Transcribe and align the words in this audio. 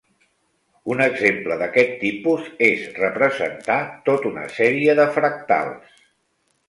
Un 0.93 1.03
exemple 1.03 1.57
d'aquest 1.59 1.93
tipus 1.99 2.49
és 2.69 2.87
representar 3.03 3.79
tot 4.09 4.27
una 4.31 4.47
sèrie 4.59 4.97
de 5.01 5.07
fractals. 5.19 6.01